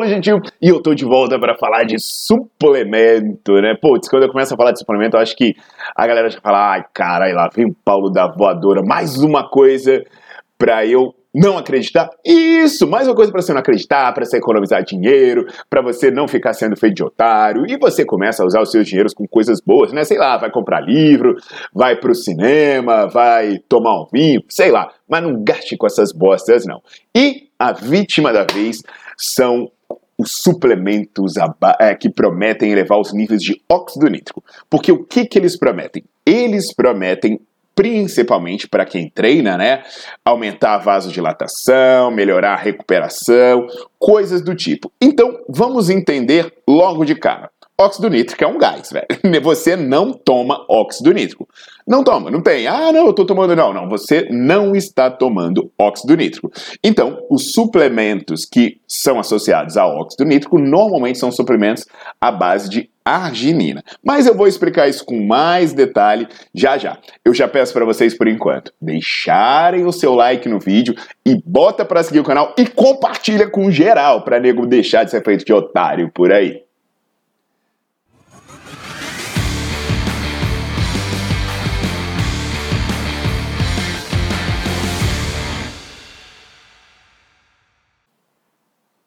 Paulo 0.00 0.14
Gentil, 0.14 0.40
e 0.62 0.68
eu 0.70 0.80
tô 0.80 0.94
de 0.94 1.04
volta 1.04 1.38
para 1.38 1.54
falar 1.58 1.84
de 1.84 1.96
suplemento, 1.98 3.60
né? 3.60 3.74
Putz, 3.78 4.08
quando 4.08 4.22
eu 4.22 4.30
começo 4.30 4.54
a 4.54 4.56
falar 4.56 4.72
de 4.72 4.78
suplemento, 4.78 5.14
eu 5.14 5.20
acho 5.20 5.36
que 5.36 5.54
a 5.94 6.06
galera 6.06 6.30
já 6.30 6.40
fala, 6.40 6.72
ai, 6.72 6.84
caralho, 6.94 7.34
lá 7.34 7.50
vem 7.54 7.66
o 7.66 7.76
Paulo 7.84 8.08
da 8.08 8.26
voadora, 8.26 8.80
mais 8.82 9.18
uma 9.18 9.46
coisa 9.46 10.02
para 10.56 10.86
eu 10.86 11.14
não 11.34 11.58
acreditar. 11.58 12.08
Isso, 12.24 12.88
mais 12.88 13.06
uma 13.06 13.14
coisa 13.14 13.30
para 13.30 13.42
você 13.42 13.52
não 13.52 13.60
acreditar, 13.60 14.10
para 14.14 14.24
você 14.24 14.38
economizar 14.38 14.82
dinheiro, 14.82 15.44
para 15.68 15.82
você 15.82 16.10
não 16.10 16.26
ficar 16.26 16.54
sendo 16.54 16.78
feito 16.78 16.96
de 16.96 17.04
otário. 17.04 17.66
E 17.68 17.76
você 17.76 18.02
começa 18.02 18.42
a 18.42 18.46
usar 18.46 18.62
os 18.62 18.70
seus 18.70 18.86
dinheiros 18.86 19.12
com 19.12 19.28
coisas 19.28 19.60
boas, 19.60 19.92
né? 19.92 20.02
Sei 20.04 20.16
lá, 20.16 20.38
vai 20.38 20.50
comprar 20.50 20.80
livro, 20.80 21.36
vai 21.74 21.94
pro 21.94 22.14
cinema, 22.14 23.06
vai 23.06 23.58
tomar 23.68 24.00
um 24.00 24.06
vinho, 24.10 24.42
sei 24.48 24.70
lá. 24.70 24.90
Mas 25.06 25.22
não 25.22 25.44
gaste 25.44 25.76
com 25.76 25.86
essas 25.86 26.10
bostas, 26.10 26.64
não. 26.64 26.80
E 27.14 27.50
a 27.58 27.72
vítima 27.72 28.32
da 28.32 28.44
vez 28.50 28.82
são 29.14 29.70
os 30.20 30.32
suplementos 30.42 31.34
é, 31.78 31.94
que 31.94 32.10
prometem 32.10 32.70
elevar 32.70 33.00
os 33.00 33.12
níveis 33.14 33.40
de 33.42 33.58
óxido 33.70 34.06
nítrico. 34.06 34.44
Porque 34.68 34.92
o 34.92 35.02
que, 35.02 35.24
que 35.24 35.38
eles 35.38 35.58
prometem? 35.58 36.04
Eles 36.26 36.74
prometem 36.74 37.40
principalmente 37.74 38.68
para 38.68 38.84
quem 38.84 39.08
treina, 39.08 39.56
né? 39.56 39.82
Aumentar 40.22 40.74
a 40.74 40.78
vasodilatação, 40.78 42.10
melhorar 42.10 42.52
a 42.52 42.56
recuperação, 42.56 43.66
coisas 43.98 44.42
do 44.42 44.54
tipo. 44.54 44.92
Então, 45.00 45.38
vamos 45.48 45.88
entender 45.88 46.52
logo 46.68 47.06
de 47.06 47.14
cara. 47.14 47.50
Óxido 47.80 48.10
nítrico 48.10 48.44
é 48.44 48.46
um 48.46 48.58
gás, 48.58 48.90
velho. 48.92 49.06
Você 49.42 49.74
não 49.74 50.12
toma 50.12 50.66
óxido 50.68 51.14
nítrico. 51.14 51.48
Não 51.90 52.04
toma, 52.04 52.30
não 52.30 52.40
tem. 52.40 52.68
Ah, 52.68 52.92
não, 52.92 53.06
eu 53.06 53.12
tô 53.12 53.26
tomando. 53.26 53.56
Não, 53.56 53.72
não. 53.72 53.88
Você 53.88 54.28
não 54.30 54.76
está 54.76 55.10
tomando 55.10 55.72
óxido 55.76 56.16
nítrico. 56.16 56.48
Então, 56.84 57.18
os 57.28 57.52
suplementos 57.52 58.44
que 58.44 58.80
são 58.86 59.18
associados 59.18 59.76
a 59.76 59.84
óxido 59.84 60.24
nítrico 60.24 60.56
normalmente 60.56 61.18
são 61.18 61.32
suplementos 61.32 61.84
à 62.20 62.30
base 62.30 62.70
de 62.70 62.88
arginina. 63.04 63.82
Mas 64.04 64.28
eu 64.28 64.36
vou 64.36 64.46
explicar 64.46 64.88
isso 64.88 65.04
com 65.04 65.26
mais 65.26 65.72
detalhe 65.72 66.28
já 66.54 66.78
já. 66.78 66.96
Eu 67.24 67.34
já 67.34 67.48
peço 67.48 67.72
para 67.72 67.84
vocês 67.84 68.16
por 68.16 68.28
enquanto 68.28 68.72
deixarem 68.80 69.84
o 69.84 69.90
seu 69.90 70.14
like 70.14 70.48
no 70.48 70.60
vídeo 70.60 70.94
e 71.26 71.42
bota 71.44 71.84
para 71.84 72.04
seguir 72.04 72.20
o 72.20 72.24
canal 72.24 72.54
e 72.56 72.66
compartilha 72.68 73.50
com 73.50 73.68
geral 73.68 74.22
para 74.22 74.38
nego 74.38 74.64
deixar 74.64 75.02
de 75.02 75.10
ser 75.10 75.24
feito 75.24 75.44
de 75.44 75.52
otário 75.52 76.08
por 76.14 76.30
aí. 76.30 76.69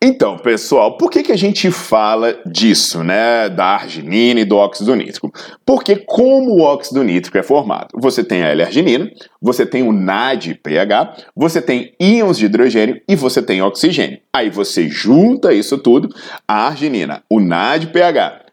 Então, 0.06 0.38
pessoal, 0.38 0.98
por 0.98 1.10
que, 1.10 1.24
que 1.24 1.32
a 1.32 1.38
gente 1.38 1.72
fala 1.72 2.38
disso, 2.46 3.02
né, 3.06 3.48
da 3.48 3.68
arginina 3.68 4.42
e 4.42 4.44
do 4.44 4.58
óxido 4.58 4.94
nítrico? 4.94 5.32
Porque 5.66 5.96
como 5.96 6.52
o 6.52 6.62
óxido 6.62 7.02
nítrico 7.06 7.38
é 7.38 7.42
formado? 7.42 7.88
Você 7.96 8.22
tem 8.22 8.44
a 8.44 8.50
L-arginina, 8.50 9.10
você 9.42 9.66
tem 9.66 9.82
o 9.82 9.94
NADPH, 9.94 11.30
você 11.34 11.62
tem 11.62 11.94
íons 11.98 12.38
de 12.38 12.48
hidrogênio 12.48 13.02
e 13.08 13.16
você 13.16 13.42
tem 13.42 13.62
oxigênio. 13.62 14.20
Aí 14.34 14.50
você 14.50 14.90
junta 14.90 15.54
isso 15.54 15.78
tudo, 15.78 16.14
a 16.46 16.68
arginina, 16.68 17.24
o 17.30 17.40
NADPH, 17.40 18.44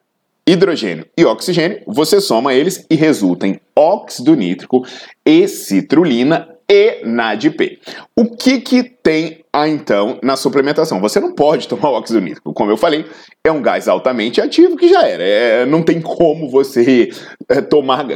hidrogênio 0.47 1.05
e 1.19 1.25
oxigênio, 1.25 1.81
você 1.85 2.21
soma 2.21 2.55
eles 2.55 2.87
e 2.89 2.95
resulta 2.95 3.49
em 3.49 3.59
óxido 3.75 4.37
nítrico 4.37 4.87
e 5.27 5.49
citrulina 5.49 6.49
e 6.71 7.05
NADP. 7.05 7.81
O 8.15 8.37
que 8.37 8.61
que 8.61 8.85
tem 8.85 9.41
ah, 9.53 9.69
então 9.69 10.21
na 10.23 10.37
suplementação? 10.37 11.01
Você 11.01 11.19
não 11.19 11.35
pode 11.35 11.67
tomar 11.67 11.91
óxido 11.91 12.21
nítrico, 12.21 12.55
como 12.55 12.71
eu 12.71 12.77
falei, 12.77 13.05
é 13.43 13.51
um 13.51 13.61
gás 13.61 13.89
altamente 13.89 14.41
ativo 14.41 14.77
que 14.77 14.89
já 14.89 15.03
era. 15.03 15.25
É, 15.25 15.67
não 15.67 15.83
tem 15.83 16.01
como 16.01 16.49
você 16.49 17.11
é, 17.49 17.61
tomar 17.61 18.07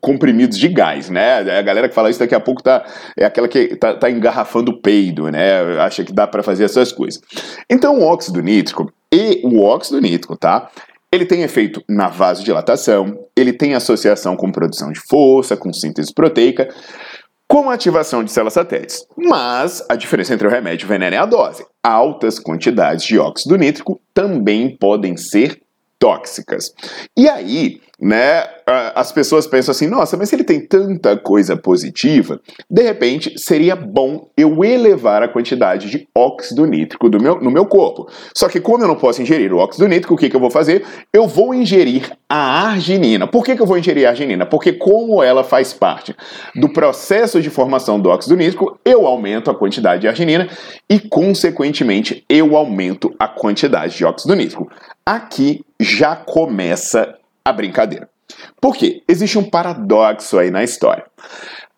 comprimidos 0.00 0.56
de 0.56 0.68
gás, 0.68 1.10
né? 1.10 1.40
A 1.58 1.60
galera 1.60 1.88
que 1.88 1.94
fala 1.94 2.08
isso 2.08 2.18
daqui 2.18 2.34
a 2.34 2.40
pouco 2.40 2.62
tá 2.62 2.86
é 3.14 3.26
aquela 3.26 3.46
que 3.46 3.76
tá, 3.76 3.94
tá 3.94 4.10
engarrafando 4.10 4.80
peido, 4.80 5.30
né? 5.30 5.78
Acha 5.78 6.02
que 6.02 6.12
dá 6.14 6.26
para 6.26 6.42
fazer 6.42 6.64
essas 6.64 6.90
coisas. 6.90 7.20
Então 7.68 7.98
o 7.98 8.02
óxido 8.04 8.40
nítrico 8.40 8.90
e 9.12 9.42
o 9.44 9.60
óxido 9.62 10.00
nítrico, 10.00 10.34
tá? 10.34 10.70
Ele 11.12 11.26
tem 11.26 11.42
efeito 11.42 11.82
na 11.88 12.08
vasodilatação, 12.08 13.18
ele 13.36 13.52
tem 13.52 13.74
associação 13.74 14.36
com 14.36 14.50
produção 14.50 14.90
de 14.90 15.00
força, 15.00 15.56
com 15.56 15.72
síntese 15.72 16.12
proteica, 16.12 16.68
com 17.48 17.70
ativação 17.70 18.24
de 18.24 18.32
células 18.32 18.54
satélites. 18.54 19.06
Mas 19.16 19.84
a 19.88 19.96
diferença 19.96 20.34
entre 20.34 20.46
o 20.46 20.50
remédio 20.50 20.84
e 20.84 20.86
o 20.86 20.88
veneno 20.88 21.14
é 21.14 21.18
a 21.18 21.26
dose. 21.26 21.64
Altas 21.82 22.38
quantidades 22.38 23.04
de 23.04 23.18
óxido 23.18 23.56
nítrico 23.56 24.00
também 24.12 24.76
podem 24.76 25.16
ser 25.16 25.60
tóxicas. 25.98 26.72
E 27.16 27.28
aí, 27.28 27.80
né, 27.98 28.44
as 28.94 29.10
pessoas 29.10 29.46
pensam 29.46 29.72
assim: 29.72 29.86
nossa, 29.86 30.16
mas 30.16 30.28
se 30.28 30.36
ele 30.36 30.44
tem 30.44 30.60
tanta 30.60 31.16
coisa 31.16 31.56
positiva, 31.56 32.40
de 32.70 32.82
repente 32.82 33.38
seria 33.38 33.74
bom 33.74 34.28
eu 34.36 34.62
elevar 34.62 35.22
a 35.22 35.28
quantidade 35.28 35.88
de 35.88 36.06
óxido 36.14 36.66
nítrico 36.66 37.08
do 37.08 37.20
meu, 37.20 37.40
no 37.40 37.50
meu 37.50 37.64
corpo. 37.64 38.06
Só 38.34 38.48
que, 38.48 38.60
como 38.60 38.84
eu 38.84 38.88
não 38.88 38.96
posso 38.96 39.22
ingerir 39.22 39.52
o 39.52 39.58
óxido 39.58 39.88
nítrico, 39.88 40.14
o 40.14 40.16
que, 40.16 40.28
que 40.28 40.36
eu 40.36 40.40
vou 40.40 40.50
fazer? 40.50 40.84
Eu 41.12 41.26
vou 41.26 41.54
ingerir 41.54 42.12
a 42.28 42.68
arginina. 42.68 43.26
Por 43.26 43.44
que, 43.44 43.56
que 43.56 43.62
eu 43.62 43.66
vou 43.66 43.78
ingerir 43.78 44.06
a 44.06 44.10
arginina? 44.10 44.44
Porque, 44.44 44.72
como 44.72 45.22
ela 45.22 45.42
faz 45.42 45.72
parte 45.72 46.14
do 46.54 46.68
processo 46.68 47.40
de 47.40 47.48
formação 47.48 47.98
do 47.98 48.10
óxido 48.10 48.36
nítrico, 48.36 48.78
eu 48.84 49.06
aumento 49.06 49.50
a 49.50 49.54
quantidade 49.54 50.02
de 50.02 50.08
arginina 50.08 50.48
e, 50.88 51.00
consequentemente, 51.00 52.24
eu 52.28 52.56
aumento 52.56 53.14
a 53.18 53.26
quantidade 53.26 53.96
de 53.96 54.04
óxido 54.04 54.34
nítrico. 54.34 54.70
Aqui 55.06 55.64
já 55.80 56.16
começa 56.16 57.16
a 57.46 57.52
brincadeira. 57.52 58.10
Por 58.60 58.74
quê? 58.74 59.04
Existe 59.08 59.38
um 59.38 59.48
paradoxo 59.48 60.36
aí 60.36 60.50
na 60.50 60.64
história. 60.64 61.04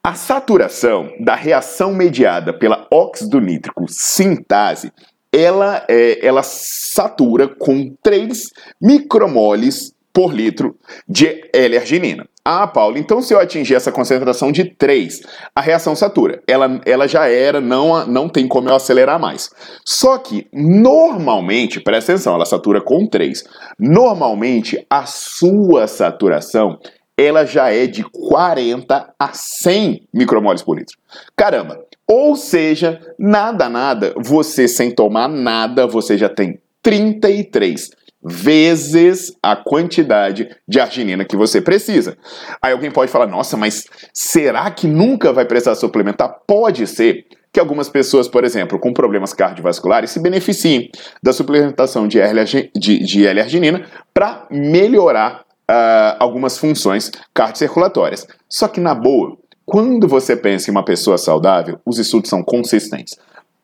A 0.03 0.15
saturação 0.15 1.13
da 1.21 1.35
reação 1.35 1.93
mediada 1.93 2.55
pela 2.55 2.87
óxido 2.91 3.39
nítrico 3.39 3.85
sintase, 3.87 4.91
ela, 5.31 5.85
é, 5.87 6.27
ela 6.27 6.43
satura 6.43 7.47
com 7.47 7.95
3 8.03 8.49
micromoles 8.81 9.93
por 10.13 10.33
litro 10.33 10.77
de 11.09 11.49
L-arginina. 11.53 12.27
Ah, 12.45 12.67
Paulo, 12.67 12.97
então 12.97 13.21
se 13.21 13.35
eu 13.35 13.39
atingir 13.39 13.75
essa 13.75 13.93
concentração 13.93 14.51
de 14.51 14.65
3, 14.65 15.21
a 15.55 15.61
reação 15.61 15.95
satura. 15.95 16.43
Ela, 16.47 16.81
ela 16.87 17.07
já 17.07 17.29
era, 17.29 17.61
não, 17.61 18.07
não 18.07 18.29
tem 18.29 18.49
como 18.49 18.69
eu 18.71 18.75
acelerar 18.75 19.21
mais. 19.21 19.51
Só 19.85 20.17
que, 20.17 20.47
normalmente, 20.53 21.79
presta 21.79 22.13
atenção, 22.13 22.35
ela 22.35 22.47
satura 22.47 22.81
com 22.81 23.07
3. 23.07 23.45
Normalmente, 23.79 24.83
a 24.89 25.05
sua 25.05 25.87
saturação 25.87 26.79
ela 27.19 27.45
já 27.45 27.71
é 27.71 27.87
de 27.87 28.05
40 28.05 29.15
a 29.19 29.33
100 29.33 30.09
micromoles 30.15 30.63
por 30.63 30.79
litro. 30.79 30.97
Caramba! 31.37 31.85
Ou 32.07 32.37
seja, 32.37 33.01
nada, 33.19 33.69
nada, 33.69 34.15
você 34.17 34.67
sem 34.67 34.91
tomar 34.91 35.29
nada, 35.29 35.87
você 35.87 36.17
já 36.17 36.29
tem 36.29 36.59
33 36.81 37.91
vezes 38.23 39.33
a 39.43 39.55
quantidade 39.55 40.49
de 40.67 40.81
arginina 40.81 41.25
que 41.25 41.37
você 41.37 41.61
precisa. 41.61 42.17
Aí 42.61 42.73
alguém 42.73 42.91
pode 42.91 43.11
falar: 43.11 43.27
nossa, 43.27 43.57
mas 43.57 43.85
será 44.13 44.71
que 44.71 44.87
nunca 44.87 45.33
vai 45.33 45.45
precisar 45.45 45.75
suplementar? 45.75 46.41
Pode 46.47 46.87
ser. 46.87 47.27
que 47.51 47.59
algumas 47.59 47.89
pessoas, 47.89 48.29
por 48.29 48.45
exemplo, 48.45 48.79
com 48.79 48.93
problemas 48.93 49.33
cardiovasculares, 49.33 50.11
se 50.11 50.21
beneficiem 50.21 50.91
da 51.23 51.33
suplementação 51.33 52.07
de 52.07 52.21
L-arginina 52.21 53.87
para 54.13 54.47
melhorar 54.51 55.45
uh, 55.71 56.17
algumas 56.19 56.59
funções 56.59 57.11
cardiocirculatórias. 57.33 58.27
Só 58.51 58.69
que, 58.69 58.81
na 58.81 58.95
boa, 58.95 59.39
quando 59.65 60.07
você 60.07 60.37
pensa 60.37 60.71
em 60.71 60.73
uma 60.73 60.85
pessoa 60.85 61.17
saudável, 61.17 61.81
os 61.87 61.99
estudos 61.99 62.29
são 62.29 62.43
consistentes 62.43 63.17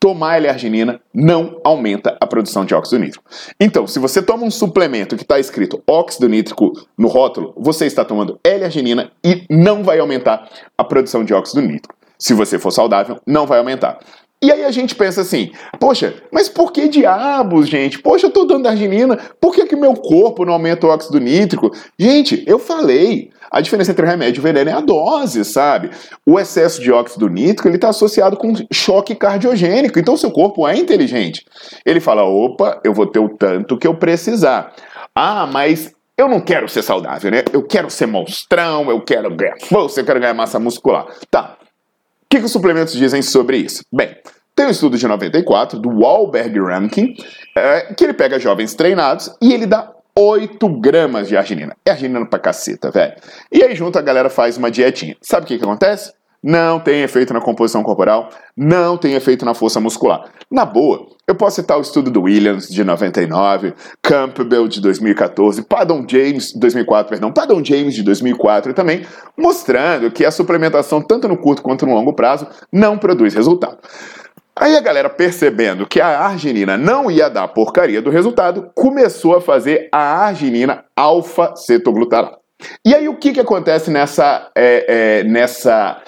tomar 0.05 0.37
L-arginina 0.37 1.01
não 1.11 1.59
aumenta 1.63 2.15
a 2.21 2.27
produção 2.27 2.63
de 2.63 2.75
óxido 2.75 2.99
nítrico. 2.99 3.25
Então, 3.59 3.87
se 3.87 3.97
você 3.97 4.21
toma 4.21 4.43
um 4.43 4.51
suplemento 4.51 5.15
que 5.15 5.23
está 5.23 5.39
escrito 5.39 5.81
óxido 5.87 6.29
nítrico 6.29 6.73
no 6.95 7.07
rótulo, 7.07 7.55
você 7.57 7.87
está 7.87 8.05
tomando 8.05 8.39
L-arginina 8.43 9.11
e 9.23 9.47
não 9.49 9.83
vai 9.83 9.97
aumentar 9.97 10.47
a 10.77 10.83
produção 10.83 11.25
de 11.25 11.33
óxido 11.33 11.59
nítrico. 11.59 11.95
Se 12.19 12.35
você 12.35 12.59
for 12.59 12.69
saudável, 12.69 13.19
não 13.25 13.47
vai 13.47 13.57
aumentar. 13.57 13.97
E 14.45 14.51
aí 14.51 14.63
a 14.63 14.69
gente 14.69 14.93
pensa 14.93 15.21
assim, 15.21 15.49
poxa, 15.79 16.13
mas 16.31 16.47
por 16.47 16.71
que 16.71 16.87
diabos, 16.87 17.67
gente? 17.67 17.97
Poxa, 17.97 18.27
eu 18.27 18.29
tô 18.29 18.45
dando 18.45 18.67
arginina, 18.67 19.17
por 19.41 19.55
que, 19.55 19.65
que 19.65 19.75
meu 19.75 19.95
corpo 19.95 20.45
não 20.45 20.53
aumenta 20.53 20.85
o 20.85 20.91
óxido 20.91 21.19
nítrico? 21.19 21.71
Gente, 21.97 22.43
eu 22.45 22.59
falei, 22.59 23.31
a 23.49 23.59
diferença 23.59 23.89
entre 23.89 24.05
remédio 24.05 24.41
e 24.41 24.43
veneno 24.43 24.69
é 24.69 24.73
a 24.73 24.81
dose, 24.81 25.43
sabe? 25.43 25.89
O 26.23 26.39
excesso 26.39 26.79
de 26.79 26.91
óxido 26.91 27.27
nítrico, 27.27 27.67
ele 27.67 27.79
tá 27.79 27.89
associado 27.89 28.37
com 28.37 28.53
choque 28.71 29.15
cardiogênico, 29.15 29.97
então 29.97 30.15
seu 30.15 30.29
corpo 30.29 30.67
é 30.67 30.77
inteligente. 30.77 31.43
Ele 31.83 31.99
fala, 31.99 32.23
opa, 32.23 32.79
eu 32.83 32.93
vou 32.93 33.07
ter 33.07 33.17
o 33.17 33.29
tanto 33.29 33.79
que 33.79 33.87
eu 33.87 33.95
precisar. 33.95 34.75
Ah, 35.15 35.49
mas 35.51 35.91
eu 36.15 36.29
não 36.29 36.39
quero 36.39 36.69
ser 36.69 36.83
saudável, 36.83 37.31
né? 37.31 37.43
Eu 37.51 37.63
quero 37.63 37.89
ser 37.89 38.05
monstrão, 38.05 38.91
eu 38.91 39.01
quero 39.01 39.35
ganhar 39.35 39.55
força, 39.63 40.01
eu 40.01 40.05
quero 40.05 40.19
ganhar 40.19 40.35
massa 40.35 40.59
muscular. 40.59 41.07
Tá, 41.31 41.57
que, 42.35 42.39
que 42.39 42.45
os 42.45 42.51
suplementos 42.51 42.93
dizem 42.93 43.21
sobre 43.21 43.57
isso? 43.57 43.83
Bem, 43.91 44.15
tem 44.55 44.65
um 44.65 44.69
estudo 44.69 44.97
de 44.97 45.07
94 45.07 45.79
do 45.79 45.89
Wahlberg 45.89 46.59
Ranking, 46.59 47.15
é, 47.55 47.93
que 47.93 48.03
ele 48.03 48.13
pega 48.13 48.39
jovens 48.39 48.73
treinados 48.73 49.31
e 49.41 49.53
ele 49.53 49.65
dá 49.65 49.91
8 50.17 50.67
gramas 50.79 51.27
de 51.27 51.37
arginina. 51.37 51.75
É 51.85 51.91
arginina 51.91 52.25
pra 52.25 52.39
caceta, 52.39 52.91
velho. 52.91 53.13
E 53.51 53.63
aí 53.63 53.75
junto 53.75 53.97
a 53.97 54.01
galera 54.01 54.29
faz 54.29 54.57
uma 54.57 54.71
dietinha. 54.71 55.15
Sabe 55.21 55.45
o 55.45 55.47
que, 55.47 55.57
que 55.57 55.63
acontece? 55.63 56.13
Não 56.45 56.79
tem 56.79 57.01
efeito 57.01 57.33
na 57.33 57.41
composição 57.41 57.81
corporal, 57.81 58.29
não 58.55 58.97
tem 58.97 59.15
efeito 59.15 59.43
na 59.43 59.55
força 59.55 59.79
muscular. 59.79 60.25
Na 60.51 60.63
boa, 60.63 61.07
eu 61.27 61.33
posso 61.33 61.55
citar 61.55 61.75
o 61.75 61.81
estudo 61.81 62.11
do 62.11 62.21
Williams 62.21 62.69
de 62.69 62.83
99, 62.83 63.73
Campbell 63.99 64.67
de 64.67 64.79
2014, 64.79 65.63
Paddon 65.63 66.05
James 66.07 66.53
de 66.53 66.59
2004, 66.59 67.09
perdão, 67.09 67.31
Paddon 67.31 67.65
James 67.65 67.95
de 67.95 68.03
2004 68.03 68.75
também, 68.75 69.03
mostrando 69.35 70.11
que 70.11 70.23
a 70.23 70.29
suplementação 70.29 71.01
tanto 71.01 71.27
no 71.27 71.35
curto 71.35 71.63
quanto 71.63 71.87
no 71.87 71.95
longo 71.95 72.13
prazo 72.13 72.47
não 72.71 72.95
produz 72.95 73.33
resultado. 73.33 73.79
Aí 74.55 74.77
a 74.77 74.81
galera 74.81 75.09
percebendo 75.09 75.87
que 75.87 75.99
a 75.99 76.19
arginina 76.19 76.77
não 76.77 77.09
ia 77.09 77.27
dar 77.27 77.47
porcaria 77.47 78.03
do 78.03 78.11
resultado, 78.11 78.69
começou 78.75 79.35
a 79.35 79.41
fazer 79.41 79.89
a 79.91 80.27
arginina 80.27 80.85
alfa-cetoglutarato. 80.95 82.37
E 82.85 82.93
aí 82.93 83.09
o 83.09 83.17
que, 83.17 83.33
que 83.33 83.39
acontece 83.39 83.91
nessa, 83.91 84.49
é, 84.55 84.85
é, 84.87 85.23
nessa 85.23 86.01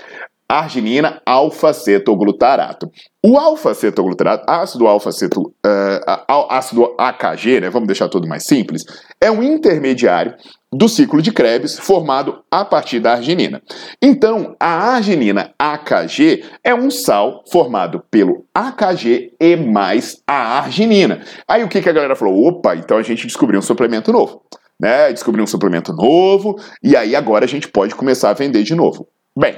arginina 0.50 1.22
alfa-cetoglutarato. 1.26 2.90
O 3.24 3.38
alfa-cetoglutarato, 3.38 4.50
ácido 4.50 4.88
alfa-ceto, 4.88 5.42
uh, 5.42 6.48
ácido 6.50 6.96
AKG, 6.98 7.62
né, 7.62 7.70
vamos 7.70 7.88
deixar 7.88 8.08
tudo 8.08 8.28
mais 8.28 8.46
simples, 8.46 8.84
é 9.20 9.30
um 9.30 9.44
intermediário 9.44 10.34
do 10.72 10.88
ciclo 10.88 11.22
de 11.22 11.32
Krebs 11.32 11.80
formado 11.80 12.44
a 12.52 12.64
partir 12.64 13.00
da 13.00 13.14
arginina. 13.14 13.62
Então, 14.02 14.56
a 14.60 14.96
arginina 14.96 15.54
AKG 15.58 16.44
é 16.64 16.74
um 16.74 16.92
sal 16.92 17.44
formado 17.52 18.04
pelo 18.12 18.46
AKG 18.54 19.34
e 19.40 19.56
mais 19.56 20.22
a 20.28 20.60
arginina. 20.60 21.22
Aí 21.48 21.64
o 21.64 21.70
que, 21.70 21.82
que 21.82 21.90
a 21.90 21.94
galera 21.94 22.16
falou? 22.16 22.48
Opa, 22.48 22.76
então 22.76 22.98
a 22.98 23.04
gente 23.04 23.26
descobriu 23.26 23.60
um 23.60 23.64
suplemento 23.64 24.12
novo. 24.12 24.42
Né? 24.80 25.12
Descobriu 25.12 25.44
um 25.44 25.48
suplemento 25.48 25.92
novo 25.94 26.56
e 26.84 26.96
aí 26.96 27.16
agora 27.16 27.46
a 27.46 27.48
gente 27.48 27.68
pode 27.68 27.96
começar 27.96 28.30
a 28.30 28.34
vender 28.34 28.64
de 28.64 28.76
novo. 28.76 29.08
Bem, 29.38 29.56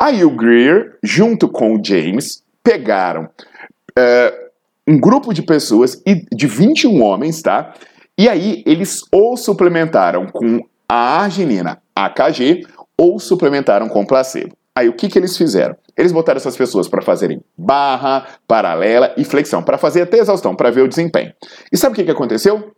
Aí 0.00 0.24
o 0.24 0.30
Greer, 0.30 0.96
junto 1.02 1.46
com 1.46 1.74
o 1.74 1.84
James, 1.84 2.42
pegaram 2.64 3.24
uh, 3.24 4.50
um 4.88 4.98
grupo 4.98 5.34
de 5.34 5.42
pessoas, 5.42 6.02
de 6.32 6.46
21 6.46 7.02
homens, 7.02 7.42
tá? 7.42 7.74
E 8.16 8.26
aí 8.26 8.62
eles 8.64 9.02
ou 9.12 9.36
suplementaram 9.36 10.26
com 10.26 10.58
a 10.88 11.20
arginina 11.20 11.82
AKG 11.94 12.66
ou 12.96 13.18
suplementaram 13.18 13.90
com 13.90 14.06
placebo. 14.06 14.56
Aí 14.74 14.88
o 14.88 14.94
que, 14.94 15.06
que 15.06 15.18
eles 15.18 15.36
fizeram? 15.36 15.76
Eles 15.94 16.12
botaram 16.12 16.38
essas 16.38 16.56
pessoas 16.56 16.88
para 16.88 17.02
fazerem 17.02 17.42
barra, 17.56 18.26
paralela 18.48 19.12
e 19.18 19.24
flexão, 19.24 19.62
para 19.62 19.76
fazer 19.76 20.00
até 20.02 20.16
exaustão, 20.16 20.56
para 20.56 20.70
ver 20.70 20.80
o 20.80 20.88
desempenho. 20.88 21.34
E 21.70 21.76
sabe 21.76 21.92
o 21.92 21.96
que, 21.96 22.04
que 22.04 22.10
aconteceu? 22.10 22.72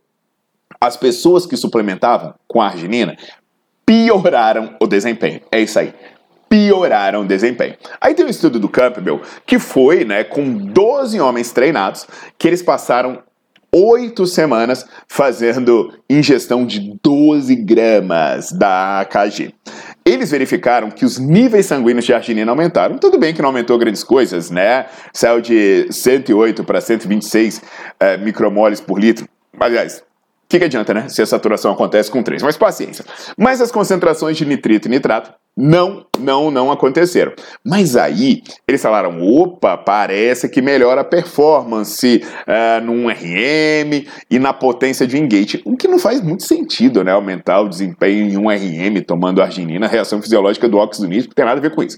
As 0.81 0.97
pessoas 0.97 1.45
que 1.45 1.55
suplementavam 1.55 2.33
com 2.49 2.61
a 2.61 2.67
arginina 2.67 3.15
pioraram 3.85 4.75
o 4.81 4.87
desempenho. 4.87 5.39
É 5.49 5.61
isso 5.61 5.79
aí 5.79 5.93
pioraram 6.53 7.21
o 7.21 7.25
desempenho. 7.25 7.73
Aí 7.99 8.13
tem 8.13 8.23
um 8.23 8.29
estudo 8.29 8.59
do 8.59 8.69
Campbell 8.69 9.23
que 9.43 9.57
foi 9.57 10.05
né, 10.05 10.23
com 10.23 10.53
12 10.53 11.19
homens 11.19 11.51
treinados 11.51 12.05
que 12.37 12.47
eles 12.47 12.61
passaram 12.61 13.23
oito 13.71 14.27
semanas 14.27 14.85
fazendo 15.07 15.91
ingestão 16.07 16.63
de 16.63 16.95
12 17.01 17.55
gramas 17.55 18.51
da 18.51 18.99
AKG. 18.99 19.51
Eles 20.05 20.29
verificaram 20.29 20.91
que 20.91 21.03
os 21.03 21.17
níveis 21.17 21.65
sanguíneos 21.65 22.05
de 22.05 22.13
arginina 22.13 22.51
aumentaram. 22.51 22.99
Tudo 22.99 23.17
bem 23.17 23.33
que 23.33 23.41
não 23.41 23.49
aumentou 23.49 23.75
grandes 23.79 24.03
coisas, 24.03 24.51
né? 24.51 24.85
Saiu 25.11 25.41
de 25.41 25.87
108 25.89 26.63
para 26.63 26.79
126 26.79 27.63
é, 27.99 28.15
micromoles 28.17 28.79
por 28.79 28.99
litro. 28.99 29.27
Aliás, 29.59 30.01
o 30.01 30.03
que, 30.47 30.59
que 30.59 30.65
adianta, 30.65 30.93
né? 30.93 31.09
Se 31.09 31.19
a 31.19 31.25
saturação 31.25 31.71
acontece 31.71 32.11
com 32.11 32.21
3. 32.21 32.43
Mas 32.43 32.57
paciência. 32.57 33.03
Mas 33.35 33.59
as 33.59 33.71
concentrações 33.71 34.37
de 34.37 34.45
nitrito 34.45 34.87
e 34.87 34.91
nitrato 34.91 35.33
não, 35.55 36.05
não, 36.19 36.49
não 36.49 36.71
aconteceram. 36.71 37.33
Mas 37.63 37.95
aí 37.95 38.41
eles 38.67 38.81
falaram: 38.81 39.21
opa, 39.21 39.77
parece 39.77 40.49
que 40.49 40.61
melhora 40.61 41.01
a 41.01 41.05
performance 41.05 42.23
uh, 42.47 42.83
num 42.83 43.07
RM 43.07 44.05
e 44.29 44.39
na 44.39 44.51
potência 44.51 45.05
de 45.05 45.17
engate. 45.17 45.61
O 45.63 45.77
que 45.77 45.87
não 45.87 45.99
faz 45.99 46.21
muito 46.21 46.43
sentido, 46.43 47.03
né? 47.03 47.11
Aumentar 47.11 47.61
o 47.61 47.69
desempenho 47.69 48.29
em 48.29 48.37
um 48.37 48.49
RM 48.49 49.01
tomando 49.05 49.41
arginina, 49.41 49.87
reação 49.87 50.21
fisiológica 50.21 50.67
do 50.67 50.77
óxido 50.77 51.07
nítrico, 51.07 51.35
tem 51.35 51.45
nada 51.45 51.59
a 51.59 51.61
ver 51.61 51.73
com 51.73 51.83
isso. 51.83 51.97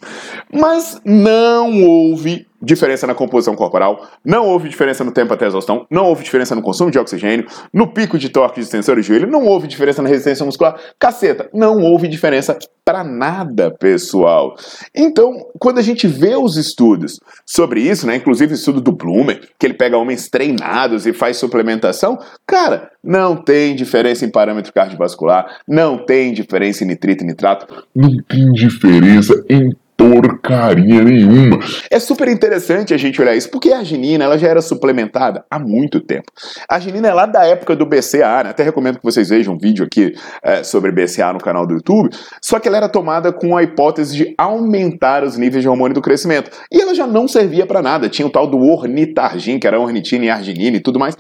Mas 0.52 1.00
não 1.06 1.84
houve 1.84 2.46
diferença 2.66 3.06
na 3.06 3.14
composição 3.14 3.56
corporal, 3.56 4.08
não 4.26 4.48
houve 4.48 4.68
diferença 4.68 5.04
no 5.04 5.12
tempo 5.12 5.34
até 5.34 5.46
exaustão, 5.46 5.86
não 5.90 6.06
houve 6.06 6.24
diferença 6.24 6.56
no 6.56 6.62
consumo 6.62 6.90
de 6.90 6.98
oxigênio, 6.98 7.46
no 7.72 7.88
pico 7.88 8.18
de 8.18 8.30
torque 8.30 8.60
de 8.60 8.66
extensor 8.66 8.96
de 8.96 9.04
joelho, 9.04 9.28
não 9.28 9.46
houve 9.46 9.68
diferença 9.68 10.02
na 10.02 10.10
resistência 10.10 10.46
muscular. 10.46 10.80
Caceta, 11.00 11.50
não 11.54 11.82
houve 11.82 12.08
diferença 12.08 12.58
para 12.84 13.04
nada, 13.04 13.72
pessoal. 13.72 14.56
Então, 14.94 15.48
quando 15.60 15.80
a 15.80 15.82
gente 15.82 16.08
vê 16.08 16.36
os 16.36 16.56
estudos 16.56 17.20
sobre 17.46 17.82
isso, 17.82 18.06
né, 18.06 18.16
inclusive 18.16 18.54
o 18.54 18.56
estudo 18.56 18.80
do 18.80 18.92
Blumer, 18.92 19.42
que 19.58 19.66
ele 19.66 19.74
pega 19.74 19.98
homens 19.98 20.30
treinados 20.30 21.06
e 21.06 21.14
faz 21.14 21.38
suplementação, 21.38 22.20
cara, 22.46 22.92
não 23.04 23.36
tem 23.36 23.76
diferença 23.76 24.26
em 24.26 24.32
parâmetro 24.32 24.74
cardiovascular, 24.74 25.62
não 25.68 25.98
tem 25.98 26.34
diferença 26.34 26.84
em 26.84 26.88
nitrito 26.88 27.24
e 27.24 27.28
nitrato, 27.28 27.86
não 27.96 28.18
tem 28.28 28.52
diferença 28.52 29.44
em 29.50 29.76
porcaria 29.98 31.02
nenhuma. 31.02 31.60
É 31.90 32.00
super 32.00 32.28
interessante 32.28 32.94
a 32.94 32.98
gente 32.98 33.22
olhar 33.22 33.36
isso, 33.36 33.50
porque 33.50 33.72
a 33.72 33.78
arginina 33.78 34.26
ela 34.26 34.38
já 34.38 34.48
era 34.48 34.62
suplementada 34.62 35.46
há 35.50 35.58
muito 35.58 36.02
tempo. 36.02 36.32
A 36.70 36.76
arginina 36.76 37.08
é 37.08 37.14
lá 37.14 37.26
da 37.26 37.46
época 37.46 37.76
do 37.76 37.86
BCA, 37.86 38.44
né? 38.44 38.50
até 38.50 38.64
recomendo 38.64 38.98
que 38.98 39.04
vocês 39.04 39.30
vejam 39.30 39.54
um 39.54 39.58
vídeo 39.58 39.86
aqui 39.86 40.14
é, 40.44 40.64
sobre 40.64 40.92
BCA 40.92 41.32
no 41.32 41.40
canal 41.40 41.66
do 41.66 41.76
YouTube, 41.76 42.10
só 42.42 42.60
que 42.60 42.68
ela 42.68 42.78
era 42.78 42.90
tomada 42.90 43.32
com 43.32 43.56
a 43.56 43.64
hipótese 43.64 44.16
de 44.16 44.36
aumentar 44.38 45.24
os 45.24 45.38
níveis 45.38 45.64
de 45.64 45.70
hormônio 45.70 45.94
do 45.94 46.02
crescimento. 46.02 46.52
E 46.72 46.82
ela 46.82 46.94
já 46.94 47.08
não 47.08 47.28
servia 47.28 47.66
para 47.66 47.82
nada, 47.82 48.10
tinha 48.10 48.28
o 48.28 48.32
tal 48.32 48.48
do 48.48 48.60
ornitargin, 48.60 49.60
que 49.60 49.68
era 49.68 49.80
ornitina 49.80 50.26
e 50.26 50.30
arginina 50.30 50.78
e 50.78 50.82
tudo 50.82 51.00
mais, 51.00 51.16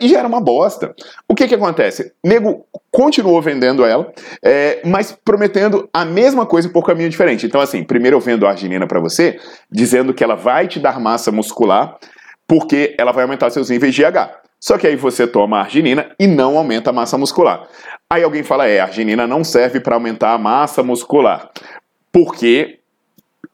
e 0.00 0.08
já 0.08 0.20
era 0.20 0.28
uma 0.28 0.40
bosta. 0.40 0.94
O 1.28 1.34
que 1.34 1.48
que 1.48 1.54
acontece? 1.54 2.12
Nego 2.24 2.66
continuou 2.90 3.40
vendendo 3.40 3.84
ela, 3.84 4.12
é, 4.44 4.80
mas 4.84 5.16
prometendo 5.24 5.88
a 5.92 6.04
mesma 6.04 6.46
coisa 6.46 6.68
por 6.68 6.84
caminho 6.84 7.08
diferente. 7.08 7.46
Então 7.46 7.60
assim, 7.60 7.82
primeiro 7.82 8.11
primeiro 8.11 8.11
eu 8.12 8.20
vendo 8.20 8.46
a 8.46 8.50
arginina 8.50 8.86
para 8.86 9.00
você, 9.00 9.38
dizendo 9.70 10.14
que 10.14 10.22
ela 10.22 10.34
vai 10.34 10.68
te 10.68 10.78
dar 10.78 11.00
massa 11.00 11.32
muscular, 11.32 11.98
porque 12.46 12.94
ela 12.98 13.12
vai 13.12 13.24
aumentar 13.24 13.50
seus 13.50 13.70
níveis 13.70 13.94
de 13.94 14.04
H. 14.04 14.40
Só 14.60 14.78
que 14.78 14.86
aí 14.86 14.94
você 14.94 15.26
toma 15.26 15.58
arginina 15.58 16.14
e 16.20 16.26
não 16.26 16.56
aumenta 16.56 16.90
a 16.90 16.92
massa 16.92 17.18
muscular. 17.18 17.66
Aí 18.08 18.22
alguém 18.22 18.42
fala, 18.42 18.68
é, 18.68 18.78
a 18.78 18.84
arginina 18.84 19.26
não 19.26 19.42
serve 19.42 19.80
para 19.80 19.96
aumentar 19.96 20.34
a 20.34 20.38
massa 20.38 20.82
muscular, 20.82 21.50
porque 22.12 22.78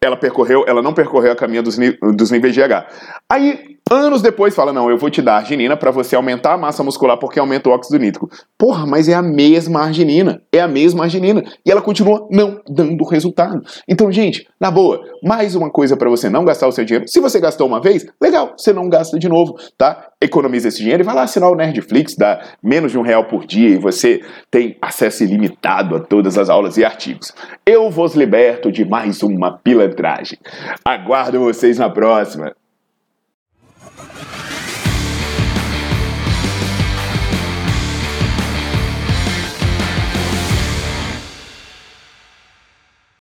ela 0.01 0.17
percorreu, 0.17 0.65
ela 0.69 0.83
não 0.83 0.93
percorreu 0.93 1.33
a 1.33 1.37
caminho 1.37 1.63
dos, 1.63 1.79
dos 2.15 2.31
níveis 2.31 2.53
de 2.53 2.63
H. 2.63 2.87
Aí 3.29 3.78
Anos 3.91 4.21
depois 4.21 4.55
fala, 4.55 4.73
não, 4.73 4.91
eu 4.91 4.99
vou 4.99 5.09
te 5.09 5.23
dar 5.23 5.37
arginina 5.37 5.75
para 5.75 5.91
você 5.91 6.15
aumentar 6.15 6.53
a 6.53 6.59
massa 6.59 6.85
muscular 6.85 7.17
porque 7.17 7.41
aumenta 7.41 7.71
o 7.71 7.73
óxido 7.73 7.99
nítrico. 7.99 8.29
Porra, 8.59 8.87
mas 8.87 9.09
é 9.09 9.15
a 9.15 9.23
mesma 9.23 9.81
arginina, 9.81 10.43
é 10.53 10.61
a 10.61 10.69
mesma 10.69 11.05
arginina. 11.05 11.43
E 11.65 11.71
ela 11.71 11.81
continua 11.81 12.29
não 12.31 12.61
dando 12.69 13.03
resultado. 13.05 13.63
Então, 13.89 14.13
gente, 14.13 14.47
na 14.61 14.71
boa, 14.71 15.01
mais 15.23 15.55
uma 15.55 15.71
coisa 15.71 15.97
para 15.97 16.11
você 16.11 16.29
não 16.29 16.45
gastar 16.45 16.67
o 16.67 16.73
seu 16.73 16.85
dinheiro. 16.85 17.09
Se 17.09 17.19
você 17.19 17.41
gastou 17.41 17.67
uma 17.67 17.81
vez, 17.81 18.07
legal, 18.21 18.53
você 18.57 18.75
não 18.75 18.91
gasta 18.91 19.19
de 19.19 19.29
novo, 19.29 19.57
tá? 19.79 20.09
Economiza 20.21 20.69
esse 20.69 20.79
dinheiro 20.79 21.03
e 21.03 21.07
vai 21.07 21.15
lá 21.15 21.23
assinar 21.23 21.51
o 21.51 21.55
Nerdflix, 21.55 22.15
dá 22.15 22.43
menos 22.63 22.93
de 22.93 22.99
um 22.99 23.03
real 23.03 23.25
por 23.25 23.47
dia 23.47 23.71
e 23.71 23.79
você 23.79 24.21
tem 24.51 24.77
acesso 24.83 25.25
ilimitado 25.25 25.97
a 25.97 26.01
todas 26.01 26.37
as 26.37 26.51
aulas 26.51 26.77
e 26.77 26.85
artigos. 26.85 27.33
Eu 27.65 27.91
vos 27.91 28.15
liberto 28.15 28.71
de 28.71 28.85
mais 28.85 29.23
uma 29.23 29.57
pilantragem. 29.57 30.39
Aguardo 30.85 31.41
vocês 31.41 31.79
na 31.79 31.89
próxima. 31.89 32.53